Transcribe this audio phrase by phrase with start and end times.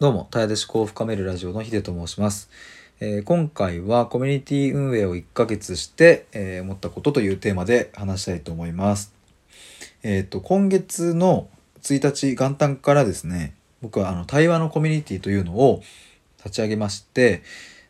[0.00, 2.48] どうも、たやで思考を深めるラジオのヒデと申します。
[3.00, 9.12] えー今回はコミュニティ運営を1ヶ月して、えー思ったことというテーマで話したいと思います。
[10.04, 11.48] えっ、と、今月の
[11.82, 15.82] 1日元旦からですね、僕はあの対話のコミュニティというのを
[16.44, 17.42] 立ち上げまして、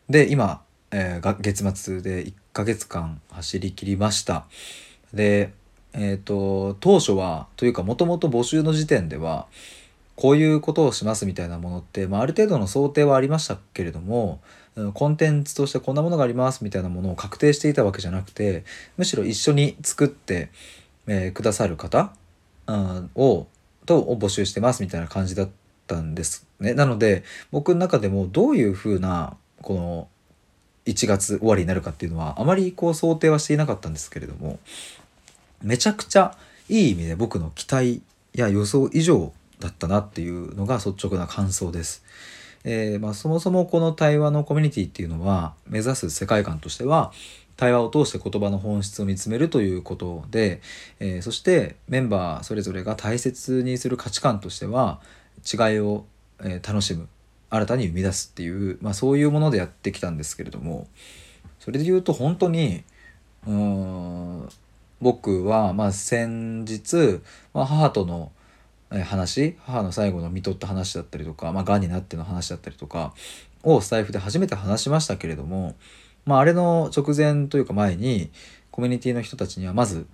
[0.08, 4.46] で、今、えー月末で1ヶ月間走り切りました。
[5.12, 5.52] で、
[5.92, 9.46] えっ、と、当初は、というかもともと募集の時点では、
[10.18, 14.40] こういうことをしますみたいなものって、まあ、ある程度の想定はありましたけれども
[14.94, 18.64] コンテンツとしてこんなものがありますみたいなものを確定していたわけじゃなくて
[18.96, 20.50] むしろ一緒に作って、
[21.06, 22.12] えーくださる方、
[22.66, 23.46] うんを
[23.86, 25.48] とを募集してますみたいな感じだっ
[25.86, 26.74] たんですね。
[26.74, 30.08] なので僕の中でもどういうふうなこの
[30.84, 34.58] 1月終わりになるかっていうのはあまりこう想定はしていなかったんですけれども
[35.62, 36.36] めちゃくちゃ
[36.68, 38.02] いい意味で僕の期待
[38.34, 42.04] や予想以上だったなっていうのが率直な感想です。
[42.64, 47.12] えーまあ、そもそもこの対話のコミュニティっていうのは目指す世界観としては
[47.56, 50.60] 対話を通して言葉の本質を見つめるということで、
[51.00, 55.00] えーそしてメンバーそれぞれが大切にする価値観としては
[55.50, 56.04] 違いを、
[56.42, 57.08] え楽しむ
[57.50, 60.86] 新たに生み出すっていう、まあ、そういうものでやってきたんですけれども
[61.58, 62.84] それで言うと本当に
[63.46, 64.48] うーん
[65.00, 67.20] 僕はまあ先日、
[67.54, 68.32] まあ、母との
[68.90, 73.14] 話母の最後の看取った話だったりとか、まあ、癌になっての話だったりとか
[73.62, 75.76] をスタイフで初めて話しましたけれども、
[76.24, 78.30] まあ、あれの直前というか前に
[78.70, 80.06] コミュニティの人たちにはまず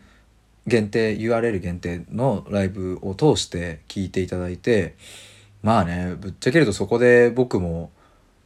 [0.66, 4.94] 限定 URL 限定のライブを通して聞いていただいて
[5.62, 7.90] まあねぶっちゃけるとそこで僕も、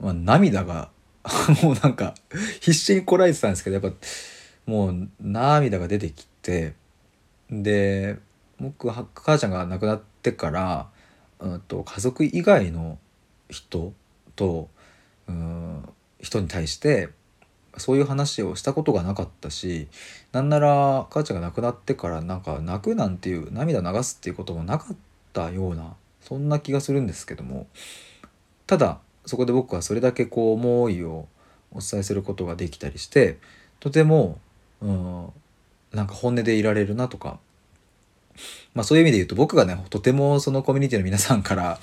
[0.00, 0.90] まあ、涙が
[1.62, 2.14] もうなんか
[2.60, 3.96] 必死にこらえてたんですけどやっぱ
[4.66, 6.74] もう涙が出てきて
[7.50, 8.18] で
[8.60, 10.88] 僕母ちゃんが亡くなってから、
[11.40, 12.98] うん、と家族以外の
[13.48, 13.92] 人
[14.36, 14.68] と、
[15.28, 15.88] うん、
[16.20, 17.10] 人に対して
[17.76, 19.88] そういう話をしたことがなかったし
[20.32, 24.96] なんなら母ちゃんが亡くなってからなんか泣くなんていう涙流すっていうこともなかっ
[25.32, 27.66] たようなそんな気がするんですけども
[28.66, 31.28] ただそこで僕はそれだけこう思いを
[31.72, 33.38] お伝えすることができたりして
[33.80, 34.38] とても、
[34.80, 35.32] うん、
[35.92, 37.38] なんか本音でいられるなとか
[38.74, 41.78] まあそういう意味で言うと僕がねとてもそのコミュニティの皆さんから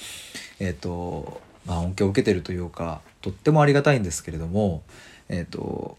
[0.60, 4.84] えっ、とまあ恩恵を受けてるというかとってもありがたいんですけれども
[5.30, 5.98] えっ、と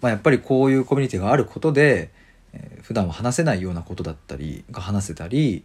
[0.00, 2.10] まあやっぱりこういうコミュニティがあることで、
[2.52, 5.64] えー普段は話せないようなことだったりが話せたり、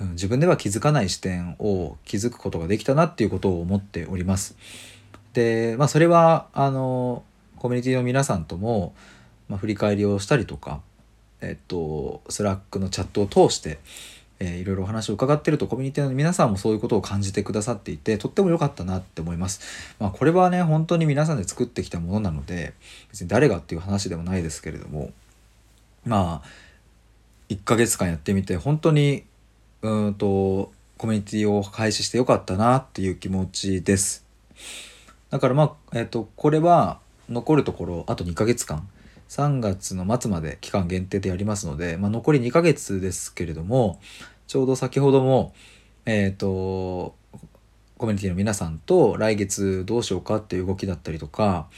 [0.00, 4.56] うん自分では気づかない視点を気づくことができたなっていうことを思っております。
[5.34, 7.22] でまあそれはあの
[7.58, 8.94] コミュニティの皆さんとも、
[9.48, 10.80] まあ、振り返りをしたりとか
[11.44, 13.78] えっと、スラックのチャットを通して、
[14.40, 19.94] えーいろいろお話を伺ってるとコミュニティの皆さんもそういうことを感じてくださっていてとっても良かったなって思います。
[20.00, 22.74] まあ、これはね本当に皆さんで作ってきたものなので
[23.10, 25.12] 別に誰がっていう話でもないですけれども
[26.04, 26.48] まあ
[27.48, 29.24] 1ヶ月間やってみて本当に
[29.82, 34.24] うんとコミュニティを開始してよかったなっていう気持ちです。
[35.30, 38.88] だからまあ、えっとこれは残るところあと2ヶ月間
[39.28, 44.00] 3月の末まで期間限定でやりますので、まあ、残り2ヶ月ですけれども
[44.46, 45.54] ちょうど先ほども
[46.06, 47.14] えっ、と
[47.96, 51.68] コミュニティの皆さんと来月どうしようかっていう動きだったりとか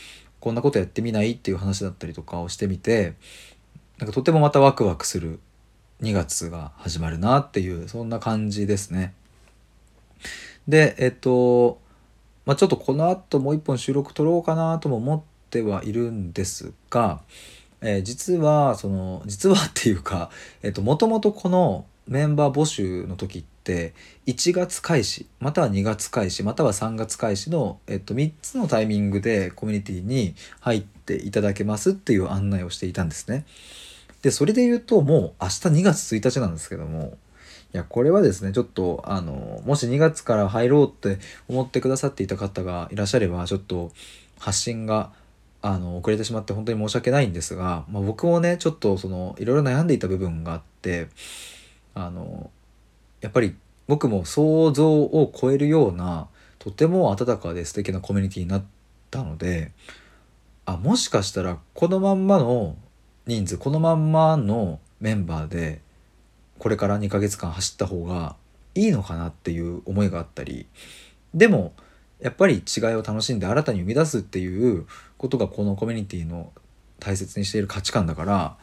[0.41, 3.15] こんなことやってみないっていう話だったりとかをしてみて
[3.99, 5.41] なんかとてもまたワクワクする
[6.03, 9.15] 2月が始まるなっていうそんな感じですね。
[10.69, 11.79] でえっ、と
[12.45, 17.21] まあ、ちょっとこの後もう一本収録撮ろうかなとも思っててはいるんですが、
[17.81, 20.31] えー実はその実は っていうか
[20.79, 23.93] もともとこのメンバー募集の時って
[24.27, 33.45] 1月開始または2月開始または3月開始の、えっと、3つのタイミングでコミュニティに入っていただけますっていう案内をしていたんですね。
[34.23, 37.17] でそれで言うともう明日2月1日なんですけども
[37.75, 41.19] いやこれはですねちょっとあのもし2月から入ろうって
[41.49, 43.93] 思ってくださっていた方がいらっしゃればちょっと
[44.39, 45.13] 発信が
[45.67, 51.09] あの遅れてしまって本当に申し訳ないんですが、まあ、僕もねちょっとそのいろいろ悩んでいた部分があって
[51.93, 52.51] あの
[53.21, 53.57] やっぱり
[53.89, 56.29] 僕も想像を超えるような
[56.61, 58.65] とても温かで素敵なコミュニティになっ
[59.11, 59.73] たので
[60.67, 62.77] あもしかしたらこのまんまの
[63.27, 65.81] 人数このまんまのメンバーで
[66.61, 68.37] これから2ヶ月間走った方が
[68.77, 70.67] いいのかなっていう思いがあったり
[71.35, 71.73] でも
[72.27, 74.85] やっぱり違いを楽しんで新たに生み出すっていう
[75.17, 76.51] ことがこのコミュニティの
[76.99, 78.57] 大切にしている価値観だから、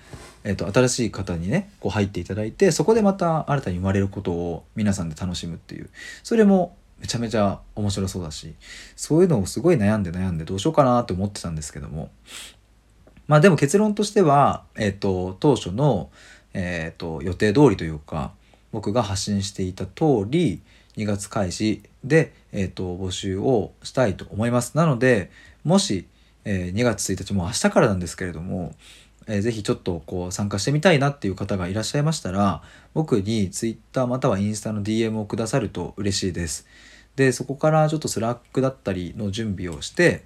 [0.44, 5.90] えっと新しい方にねこう入っていただいてそこでまた新たに生まれることを皆さんで楽しむっていう。
[6.24, 8.54] それもめちゃめちゃ面白そうだし
[8.98, 12.12] そういうのをすごい悩んで悩んでどうしようかなって思ってたんですけども。
[13.28, 16.10] まあでも結論としては、えっと、当初の、
[16.54, 18.34] えっと、予定通りというか
[18.74, 20.62] 僕が発信していた通り
[20.98, 24.76] 2月開始で、えっと、募集をしたいと思います。
[24.76, 25.32] なので
[25.64, 26.08] もし、
[26.44, 28.76] えー、2月1日も明日からなんですけれども、
[29.28, 32.62] えー、ぜひちょっとこう参加してみたいなっていう方がいらっしゃいましたら
[32.94, 36.68] 僕に Twitter またはインスタの DM をくださると嬉しいです。
[37.16, 40.24] でそこからちょっとスラックだったりの準備をして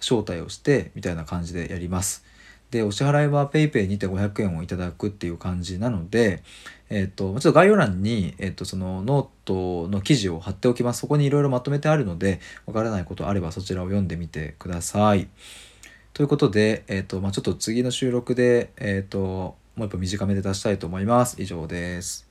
[0.00, 2.24] 招待をしてみたいな感じでやります。
[2.70, 6.42] でお支払いは PayPay にて500円をいただくっていう感じなので、
[6.88, 9.26] えっ、とちょっと概要欄に、えっ、とそのノー
[9.84, 15.28] トの記事を貼っておきますそこにいろいろまとめてあるのでわからないことあればそちらを読んでみてください。
[16.12, 21.40] ということで、えっ、とまあ、ちょっと次の収録で、えっ、ともう一歩短めで出したいと思います。
[21.40, 22.29] 以上です。